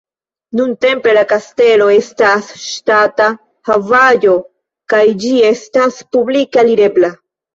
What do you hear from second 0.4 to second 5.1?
Nuntempe la kastelo estas ŝtata havaĵo kaj